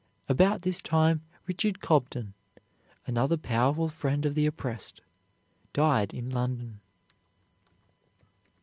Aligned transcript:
About 0.27 0.63
this 0.63 0.81
time 0.81 1.21
Richard 1.45 1.79
Cobden, 1.79 2.33
another 3.05 3.37
powerful 3.37 3.87
friend 3.87 4.25
of 4.25 4.33
the 4.33 4.47
oppressed, 4.47 5.01
died 5.73 6.11
in 6.11 6.31
London. 6.31 6.79